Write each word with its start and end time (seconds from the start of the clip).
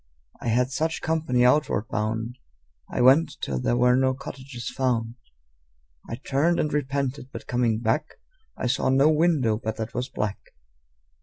I 0.41 0.47
had 0.47 0.71
such 0.71 1.03
company 1.03 1.45
outward 1.45 1.87
bound. 1.89 2.39
I 2.89 3.01
went 3.01 3.37
till 3.39 3.59
there 3.59 3.77
were 3.77 3.95
no 3.95 4.15
cottages 4.15 4.67
found. 4.67 5.13
I 6.09 6.15
turned 6.15 6.59
and 6.59 6.73
repented, 6.73 7.29
but 7.31 7.45
coming 7.45 7.77
back 7.81 8.15
I 8.57 8.65
saw 8.65 8.89
no 8.89 9.11
window 9.11 9.59
but 9.63 9.75
that 9.77 9.93
was 9.93 10.09
black. 10.09 10.39